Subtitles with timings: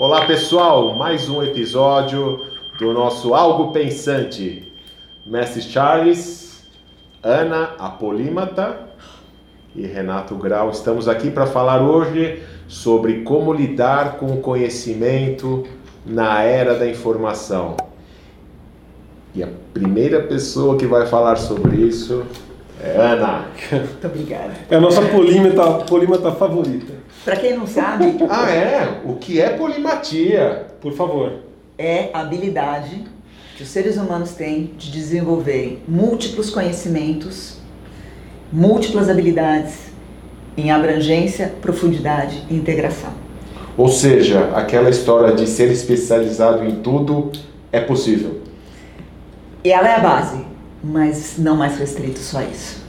[0.00, 2.46] Olá pessoal, mais um episódio
[2.78, 4.72] do nosso Algo Pensante.
[5.26, 6.64] Mestre Charles,
[7.20, 8.78] Ana, a Polímata
[9.74, 15.66] e Renato Grau, estamos aqui para falar hoje sobre como lidar com o conhecimento
[16.06, 17.76] na era da informação.
[19.34, 22.24] E a primeira pessoa que vai falar sobre isso
[22.82, 23.46] é Ana.
[23.72, 24.52] Muito obrigada.
[24.70, 26.92] É a nossa polímata, polímata favorita.
[27.24, 29.00] Para quem não sabe, Ah, é?
[29.04, 30.66] O que é polimatia?
[30.80, 31.32] Por favor.
[31.76, 33.04] é a habilidade
[33.56, 37.58] que os seres humanos têm de desenvolver múltiplos conhecimentos,
[38.52, 39.88] múltiplas habilidades
[40.56, 43.10] em abrangência, profundidade e integração.
[43.76, 47.30] Ou seja, aquela história de ser especializado em tudo
[47.70, 48.40] é possível.
[49.64, 50.44] E ela é a base,
[50.82, 52.88] mas não mais restrito só isso.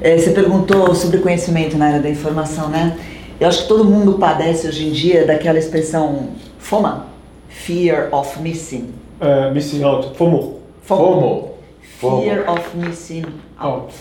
[0.00, 2.96] É, você perguntou sobre conhecimento na área da informação, né?
[3.38, 7.06] Eu acho que todo mundo padece hoje em dia daquela expressão FOMA,
[7.64, 8.94] Fear of Missing.
[9.20, 10.16] É, missing out.
[10.16, 10.60] FOMO.
[10.82, 11.54] Fomo.
[12.00, 12.22] Fomo.
[12.22, 13.24] Fear of Missing
[13.58, 13.92] Out.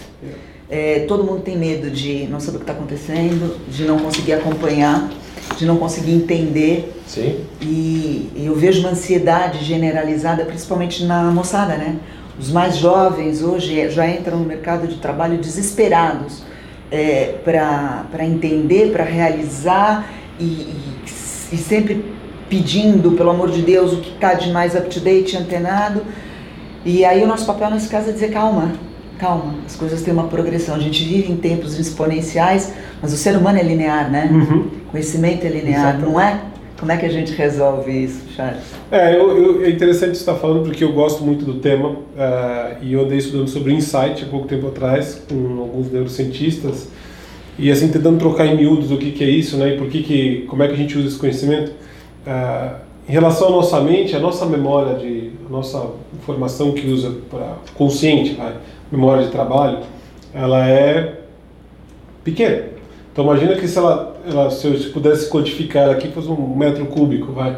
[0.69, 4.33] É, todo mundo tem medo de não saber o que está acontecendo, de não conseguir
[4.33, 5.09] acompanhar,
[5.57, 7.01] de não conseguir entender.
[7.07, 7.45] Sim?
[7.61, 11.97] E, e eu vejo uma ansiedade generalizada, principalmente na moçada, né?
[12.39, 16.43] Os mais jovens hoje já entram no mercado de trabalho desesperados
[16.91, 20.07] é, para entender, para realizar
[20.39, 21.03] e, e,
[21.53, 22.16] e sempre
[22.49, 26.01] pedindo, pelo amor de Deus, o que está de mais up-to-date, antenado.
[26.85, 28.71] E aí o nosso papel nesse caso é dizer calma,
[29.19, 30.75] calma, as coisas têm uma progressão.
[30.75, 34.29] A gente vive em tempos exponenciais, mas o ser humano é linear, né?
[34.31, 34.67] Uhum.
[34.91, 36.11] Conhecimento é linear, Exatamente.
[36.11, 36.39] não é?
[36.79, 38.61] Como é que a gente resolve isso, Charles?
[38.91, 42.75] É, eu, eu- é interessante você estar falando porque eu gosto muito do tema eh,
[42.83, 46.87] e eu andei estudando sobre insight há pouco tempo atrás com alguns neurocientistas
[47.57, 49.73] e assim tentando trocar em miúdos o que, que é isso, né?
[49.73, 51.71] E por que que, como é que a gente usa esse conhecimento?
[52.27, 52.69] Eh,
[53.07, 55.81] em relação à nossa mente, a nossa memória de, a nossa
[56.21, 58.53] informação que usa para consciente, vai,
[58.91, 59.79] memória de trabalho,
[60.33, 61.21] ela é
[62.25, 62.65] pequena.
[63.13, 66.85] Então imagina que se ela, ela se eu pudesse codificar ela aqui fosse um metro
[66.87, 67.55] cúbico, vai.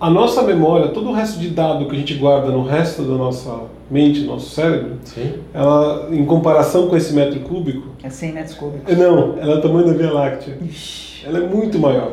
[0.00, 3.14] A nossa memória, todo o resto de dado que a gente guarda no resto da
[3.14, 5.34] nossa mente, nosso cérebro, Sim?
[5.52, 8.96] ela, em comparação com esse metro cúbico, É 100 metros cúbicos.
[8.96, 10.56] não, ela é o tamanho da Via Láctea.
[10.62, 11.26] Ixi.
[11.26, 12.10] Ela é muito maior.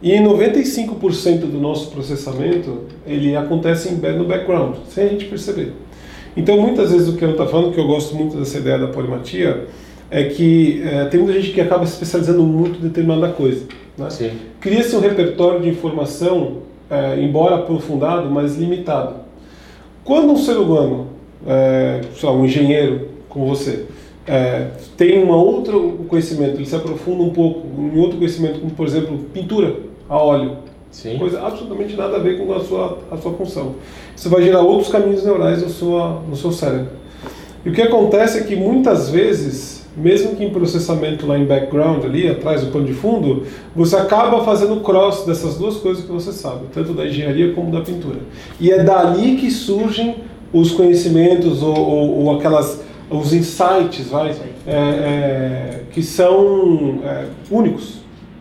[0.00, 5.72] E 95% do nosso processamento, ele acontece no background, sem a gente perceber.
[6.36, 8.86] Então, muitas vezes o que eu está falando, que eu gosto muito dessa ideia da
[8.86, 9.66] polimatia,
[10.08, 13.66] é que eh, tem muita gente que acaba se especializando muito em determinada coisa.
[13.96, 14.08] Né?
[14.60, 19.16] Cria-se um repertório de informação, eh, embora aprofundado, mas limitado.
[20.04, 21.08] Quando um ser humano,
[22.14, 23.86] sei lá, um engenheiro como você,
[24.26, 28.86] eh, tem um outro conhecimento, ele se aprofunda um pouco em outro conhecimento, como por
[28.86, 30.58] exemplo pintura a óleo,
[30.90, 31.18] Sim.
[31.18, 33.74] coisa absolutamente nada a ver com a sua, a sua função.
[34.16, 36.88] Isso vai gerar outros caminhos neurais no, sua, no seu cérebro.
[37.64, 42.04] E o que acontece é que muitas vezes, mesmo que em processamento lá em background,
[42.04, 46.32] ali atrás do pano de fundo, você acaba fazendo cross dessas duas coisas que você
[46.32, 48.20] sabe, tanto da engenharia como da pintura.
[48.58, 50.16] E é dali que surgem
[50.52, 52.80] os conhecimentos ou, ou, ou aquelas
[53.10, 54.34] os insights, vai,
[54.66, 58.00] é, é, que são é, únicos,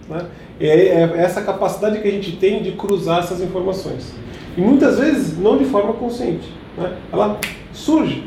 [0.09, 0.25] né?
[0.59, 4.13] É, é essa capacidade que a gente tem de cruzar essas informações.
[4.57, 6.49] E muitas vezes não de forma consciente.
[6.77, 6.93] Né?
[7.11, 7.39] Ela
[7.71, 8.23] surge.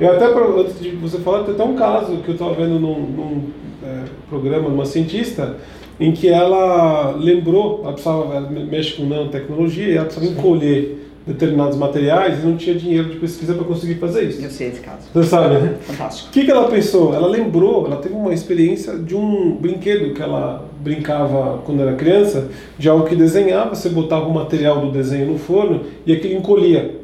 [0.00, 3.00] Eu até, antes de você falar, tem até um caso que eu estava vendo num,
[3.00, 3.42] num,
[3.84, 5.56] é, programa de uma cientista,
[5.98, 10.99] em que ela lembrou, ela, precisava, ela mexe com nanotecnologia, e ela precisava encolher
[11.30, 14.42] determinados materiais e não tinha dinheiro de pesquisa para conseguir fazer isso.
[14.42, 15.08] Eu sei esse caso.
[15.12, 15.74] Você sabe, né?
[15.80, 16.28] Fantástico.
[16.28, 17.14] O que, que ela pensou?
[17.14, 22.48] Ela lembrou, ela teve uma experiência de um brinquedo que ela brincava quando era criança,
[22.78, 26.98] de algo que desenhava, você botava o material do desenho no forno e aquilo encolhia.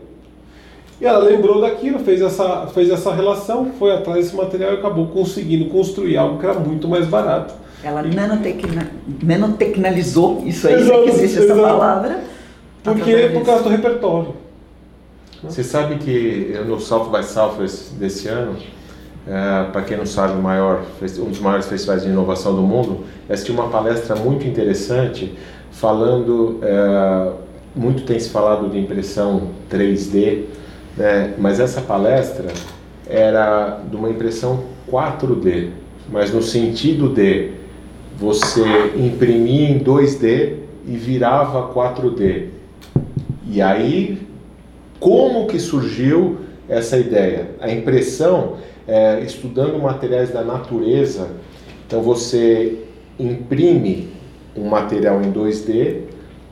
[1.00, 5.08] E ela lembrou daquilo, fez essa, fez essa relação, foi atrás desse material e acabou
[5.08, 7.54] conseguindo construir algo que era muito mais barato.
[7.84, 8.90] Ela nanotecna,
[9.22, 11.60] nanotecnalizou, isso aí, Exato, que existe essa exato.
[11.60, 12.20] palavra.
[12.92, 14.34] Porque através por causa do repertório.
[15.42, 18.56] Você sabe que no South by Southwest desse ano,
[19.72, 20.82] para quem não sabe, o maior,
[21.18, 25.36] um dos maiores festivais de inovação do mundo, eu assisti uma palestra muito interessante
[25.70, 27.32] falando, eh,
[27.74, 30.44] muito tem se falado de impressão 3D,
[30.96, 32.46] né, mas essa palestra
[33.08, 35.70] era de uma impressão 4D.
[36.08, 37.50] mas no sentido de
[38.16, 38.62] você
[38.96, 40.54] imprimir em 2D
[40.86, 42.55] e virava 4D.
[43.50, 44.18] E aí,
[44.98, 46.38] como que surgiu
[46.68, 47.50] essa ideia?
[47.60, 48.56] A impressão,
[48.86, 51.28] é, estudando materiais da natureza,
[51.86, 52.78] então você
[53.18, 54.08] imprime
[54.56, 56.00] um material em 2D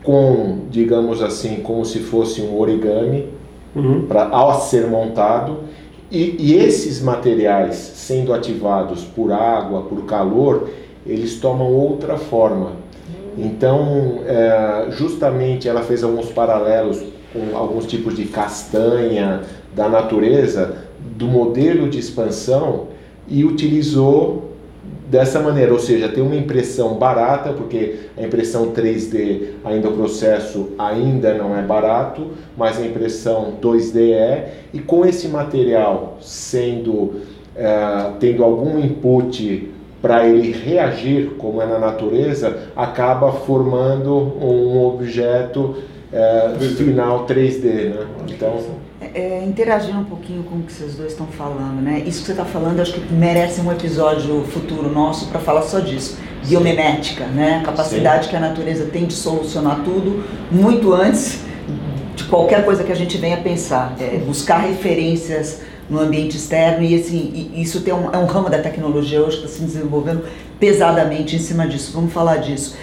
[0.02, 3.28] com, digamos assim, como se fosse um origami
[3.74, 4.06] uhum.
[4.06, 5.60] para ao ser montado
[6.10, 10.68] e, e, esses materiais sendo ativados por água, por calor,
[11.06, 12.72] eles tomam outra forma.
[13.36, 17.02] Então, é, justamente ela fez alguns paralelos
[17.32, 19.42] com alguns tipos de castanha
[19.74, 20.76] da natureza,
[21.16, 22.88] do modelo de expansão
[23.26, 24.52] e utilizou
[25.10, 30.70] dessa maneira, ou seja, tem uma impressão barata, porque a impressão 3D ainda o processo
[30.78, 37.20] ainda não é barato, mas a impressão 2D é, e com esse material sendo
[37.56, 39.70] é, tendo algum input
[40.04, 45.76] para ele reagir como é na natureza, acaba formando um objeto
[46.12, 48.06] é, final 3D, né?
[48.28, 48.60] Então
[49.14, 52.02] é, interagindo um pouquinho com o que vocês dois estão falando, né?
[52.06, 55.80] Isso que você está falando, acho que merece um episódio futuro nosso para falar só
[55.80, 56.18] disso.
[56.46, 57.60] Biomimética, né?
[57.62, 58.30] A capacidade Sim.
[58.30, 61.44] que a natureza tem de solucionar tudo muito antes
[62.14, 63.96] de qualquer coisa que a gente venha pensar.
[63.98, 68.58] É, buscar referências no ambiente externo e assim, isso tem um, é um ramo da
[68.58, 70.24] tecnologia hoje que está se desenvolvendo
[70.58, 71.92] pesadamente em cima disso.
[71.92, 72.76] Vamos falar disso.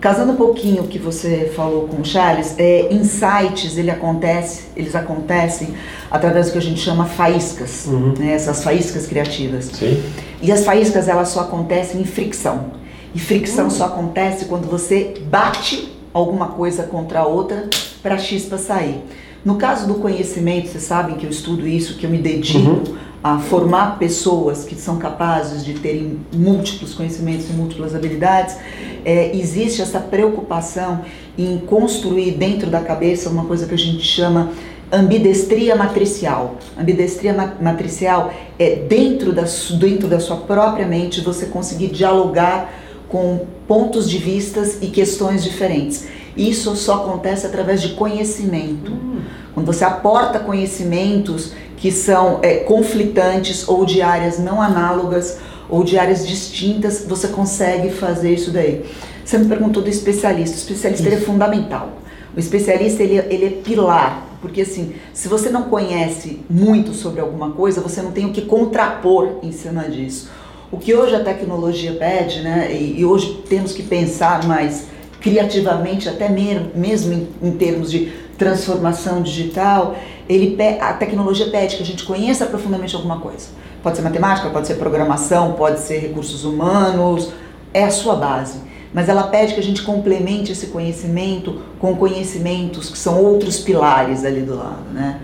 [0.00, 4.94] Casando um pouquinho o que você falou com o Charles, é, insights ele acontece, eles
[4.94, 5.68] acontecem
[6.10, 8.14] através do que a gente chama faíscas, uhum.
[8.18, 9.70] né, essas faíscas criativas.
[9.72, 10.02] Sim.
[10.42, 12.72] E as faíscas elas só acontecem em fricção.
[13.14, 13.70] E fricção uhum.
[13.70, 17.68] só acontece quando você bate alguma coisa contra a outra
[18.02, 19.02] para a chispa sair.
[19.44, 22.96] No caso do conhecimento, vocês sabem que eu estudo isso, que eu me dedico uhum.
[23.22, 28.56] a formar pessoas que são capazes de terem múltiplos conhecimentos e múltiplas habilidades.
[29.04, 31.02] É, existe essa preocupação
[31.38, 34.50] em construir dentro da cabeça uma coisa que a gente chama
[34.90, 36.56] ambidestria matricial.
[36.78, 39.44] Ambidestria matricial é dentro da,
[39.78, 42.72] dentro da sua própria mente você conseguir dialogar
[43.08, 46.06] com pontos de vistas e questões diferentes.
[46.36, 48.92] Isso só acontece através de conhecimento.
[48.92, 49.20] Hum.
[49.54, 55.38] Quando você aporta conhecimentos que são é, conflitantes ou de áreas não análogas
[55.68, 58.84] ou de áreas distintas, você consegue fazer isso daí.
[59.24, 60.56] Você me perguntou do especialista.
[60.56, 61.90] O especialista é fundamental.
[62.36, 67.52] O especialista ele, ele é pilar, porque assim, se você não conhece muito sobre alguma
[67.52, 70.30] coisa, você não tem o que contrapor em cima disso.
[70.70, 74.86] O que hoje a tecnologia pede, né, e, e hoje temos que pensar mais
[75.26, 79.96] criativamente, até mesmo em, termos de transformação digital,
[80.28, 83.48] ele, a tecnologia pede que a gente conheça profundamente alguma coisa.
[83.82, 87.30] Pode ser matemática, pode ser programação, pode ser recursos humanos,
[87.74, 88.60] é a sua base.
[88.94, 94.24] Mas ela pede que a gente complemente esse conhecimento com conhecimentos que são outros pilares
[94.24, 95.20] ali do lado, né?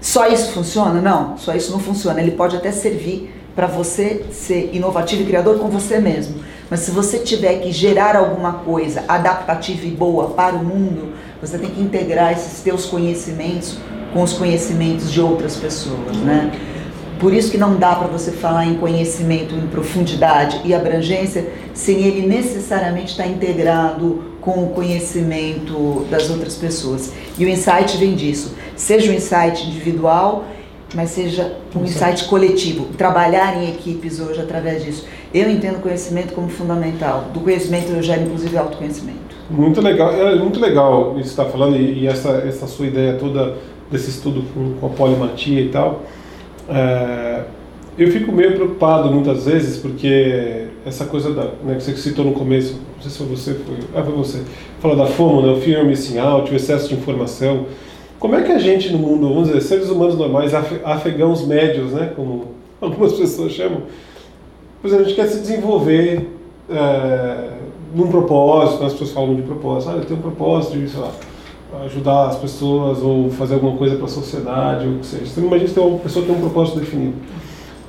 [0.00, 1.00] Só isso funciona?
[1.00, 2.20] Não, só isso não funciona.
[2.20, 6.42] Ele pode até servir para você ser inovativo e criador com você mesmo.
[6.74, 11.56] Mas se você tiver que gerar alguma coisa adaptativa e boa para o mundo, você
[11.56, 13.78] tem que integrar esses teus conhecimentos
[14.12, 16.50] com os conhecimentos de outras pessoas, né?
[17.20, 22.02] Por isso que não dá para você falar em conhecimento em profundidade e abrangência sem
[22.02, 27.12] ele necessariamente estar integrado com o conhecimento das outras pessoas.
[27.38, 28.52] E o insight vem disso.
[28.74, 30.44] Seja um insight individual
[30.94, 32.86] mas seja um insight coletivo.
[32.96, 35.06] Trabalhar em equipes hoje através disso.
[35.32, 37.26] Eu entendo conhecimento como fundamental.
[37.34, 39.34] Do conhecimento eu gero inclusive autoconhecimento.
[39.50, 43.14] Muito legal, é muito legal isso que está falando e, e, essa, essa sua ideia
[43.14, 43.56] toda
[43.90, 46.02] desse estudo com, com a polimatia e tal.
[46.68, 47.42] É,
[47.98, 52.32] eu fico meio preocupado muitas vezes porque essa coisa da, né, que você citou no
[52.32, 54.42] começo, não sei se foi você, foi, ah, foi você,
[54.80, 57.66] falou da FOMO, né, o Fear Missing Out, o excesso de informação.
[58.18, 62.12] Como é que a gente no mundo, vamos dizer, seres humanos normais, afegãos médios, né,
[62.14, 63.82] como algumas pessoas chamam,
[64.80, 66.30] por exemplo, a gente quer se desenvolver
[66.70, 67.50] é,
[67.94, 71.12] num propósito, as pessoas falam de propósito, ah, eu tenho um propósito de, sei lá,
[71.84, 75.24] ajudar as pessoas ou fazer alguma coisa para a sociedade, ou o que seja.
[75.30, 77.14] Então, imagina se uma pessoa tem um propósito definido.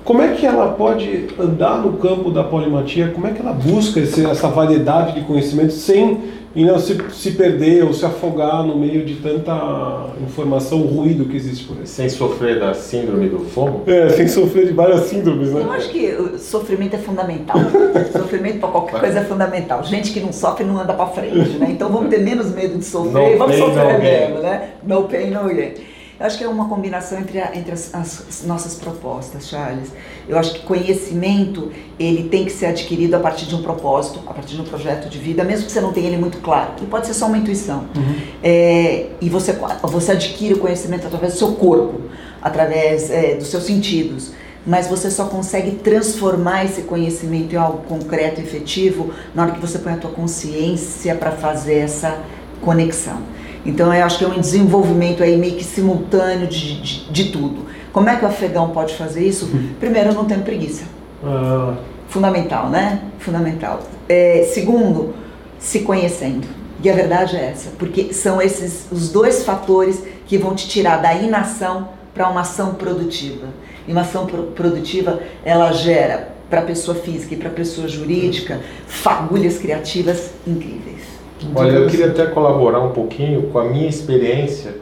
[0.06, 3.10] Como é que ela pode andar no campo da polimatia?
[3.10, 6.22] Como é que ela busca esse, essa variedade de conhecimento sem
[6.56, 11.36] e não se, se perder ou se afogar no meio de tanta informação, ruído que
[11.36, 11.86] existe por aí.
[11.86, 13.84] Sem sofrer da síndrome do fomo?
[13.86, 15.62] É, sem sofrer de várias síndromes, né?
[15.62, 17.58] Eu acho que sofrimento é fundamental.
[18.14, 19.84] sofrimento para qualquer coisa é fundamental.
[19.84, 21.68] Gente que não sofre não anda para frente, né?
[21.72, 24.70] Então vamos ter menos medo de sofrer no e vamos sofrer mesmo, né?
[24.82, 25.74] No pain, no gain.
[26.18, 29.90] Eu acho que é uma combinação entre, a, entre as, as, nossas propostas, Charles.
[30.28, 34.34] Eu acho que conhecimento ele tem que ser adquirido a partir de um propósito, a
[34.34, 36.72] partir de um projeto de vida, mesmo que você não tenha ele muito claro.
[36.78, 37.86] Ele pode ser só uma intuição.
[37.96, 38.16] Uhum.
[38.42, 39.52] É, e você,
[39.84, 42.02] você adquire o conhecimento através do seu corpo,
[42.42, 44.32] através é, dos seus sentidos
[44.66, 49.60] mas você só consegue transformar esse conhecimento em algo concreto e efetivo na hora que
[49.60, 52.20] você põe a tua consciência para fazer essa
[52.62, 53.22] conexão.
[53.66, 57.66] Então eu acho que é um desenvolvimento aí meio que simultâneo de, de, de tudo.
[57.92, 59.46] Como é que o afegão pode fazer isso?
[59.46, 59.70] Uhum.
[59.80, 60.84] Primeiro, não tendo preguiça.
[61.24, 61.76] Ah.
[62.10, 63.02] Fundamental, né?
[63.20, 63.82] Fundamental.
[64.08, 65.16] É, segundo,
[65.58, 66.48] se conhecendo.
[66.84, 70.98] E a verdade é essa, porque são esses os dois fatores que vão te tirar
[70.98, 73.48] da inação para uma ação produtiva.
[73.88, 78.62] E uma ação produtiva, ela gera para a pessoa física e para a pessoa jurídica
[78.88, 81.15] fagulhas criativas incríveis.
[81.54, 84.76] Olha, eu queria até colaborar um pouquinho com a minha experiência,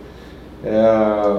[0.63, 1.37] é,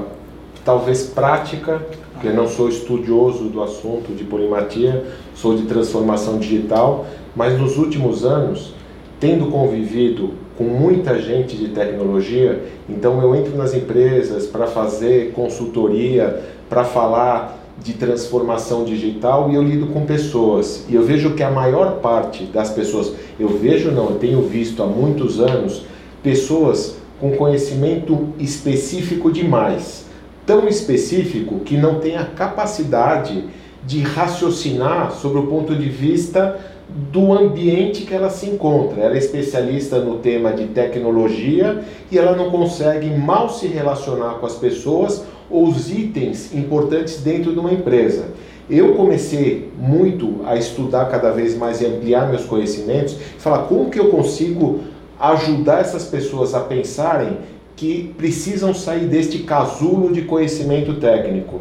[0.64, 1.80] talvez prática,
[2.12, 5.04] porque não sou estudioso do assunto de polimatia,
[5.34, 8.74] sou de transformação digital, mas nos últimos anos,
[9.20, 16.42] tendo convivido com muita gente de tecnologia, então eu entro nas empresas para fazer consultoria,
[16.68, 20.84] para falar de transformação digital e eu lido com pessoas.
[20.88, 24.82] E eu vejo que a maior parte das pessoas, eu vejo não, eu tenho visto
[24.82, 25.84] há muitos anos,
[26.22, 30.04] pessoas com conhecimento específico demais.
[30.46, 33.44] Tão específico que não tem a capacidade
[33.86, 39.02] de raciocinar sobre o ponto de vista do ambiente que ela se encontra.
[39.02, 44.46] Ela é especialista no tema de tecnologia e ela não consegue mal se relacionar com
[44.46, 48.26] as pessoas ou os itens importantes dentro de uma empresa.
[48.68, 54.00] Eu comecei muito a estudar cada vez mais e ampliar meus conhecimentos, falar como que
[54.00, 54.80] eu consigo
[55.20, 57.38] ajudar essas pessoas a pensarem
[57.76, 61.60] que precisam sair deste casulo de conhecimento técnico.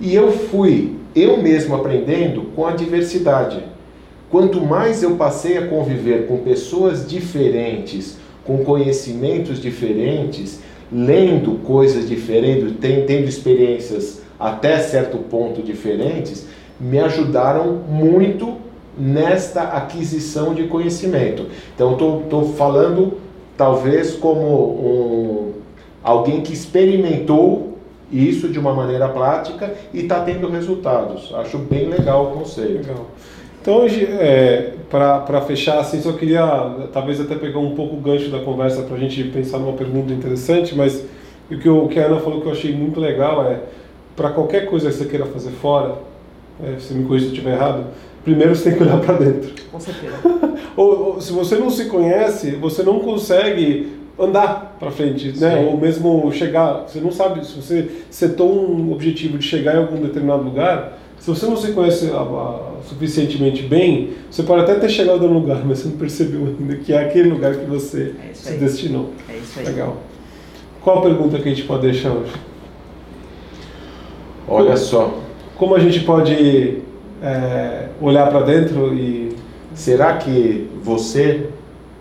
[0.00, 3.62] E eu fui eu mesmo aprendendo com a diversidade.
[4.30, 12.72] Quanto mais eu passei a conviver com pessoas diferentes, com conhecimentos diferentes, lendo coisas diferentes,
[12.80, 16.46] tendo experiências até certo ponto diferentes,
[16.80, 18.56] me ajudaram muito
[18.98, 21.46] nesta aquisição de conhecimento.
[21.74, 23.18] Então, estou falando
[23.56, 25.52] talvez como um,
[26.02, 27.78] alguém que experimentou
[28.10, 31.32] isso de uma maneira prática e está tendo resultados.
[31.34, 32.88] Acho bem legal o conceito.
[32.88, 33.06] Legal.
[33.62, 36.44] Então hoje, é, para fechar, assim, só queria
[36.92, 40.12] talvez até pegar um pouco o gancho da conversa para a gente pensar numa pergunta
[40.12, 41.04] interessante, mas
[41.48, 43.60] o que, o que a Ana falou que eu achei muito legal é,
[44.16, 45.96] para qualquer coisa que você queira fazer fora,
[46.62, 47.86] é, se me corrija se estiver errado,
[48.24, 49.50] primeiro você tem que olhar para dentro.
[49.70, 50.14] Com certeza.
[50.76, 55.66] ou, ou, se você não se conhece, você não consegue andar para frente, né?
[55.66, 60.00] Ou mesmo chegar, você não sabe, se você setou um objetivo de chegar em algum
[60.00, 64.88] determinado lugar, se você não se conhece a, a, suficientemente bem, você pode até ter
[64.90, 68.34] chegado no lugar, mas você não percebeu ainda que é aquele lugar que você é
[68.34, 69.10] se destinou.
[69.28, 69.66] É isso aí.
[69.66, 69.96] Legal.
[70.82, 72.32] Qual a pergunta que a gente pode deixar hoje?
[74.48, 75.18] Olha como, só.
[75.56, 76.82] Como a gente pode
[77.22, 79.36] é, olhar para dentro e.
[79.74, 81.48] Será que você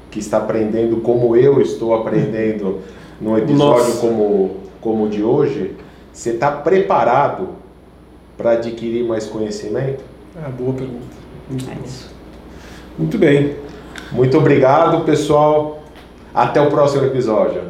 [0.09, 2.81] que está aprendendo como eu estou aprendendo
[3.21, 4.01] num episódio Nossa.
[4.01, 5.73] como, como o de hoje,
[6.11, 7.49] você está preparado
[8.37, 10.03] para adquirir mais conhecimento?
[10.35, 11.15] Ah, boa pergunta.
[11.49, 11.75] Muito, é
[12.97, 13.55] Muito bem.
[14.11, 15.81] Muito obrigado, pessoal.
[16.33, 17.61] Até o próximo episódio.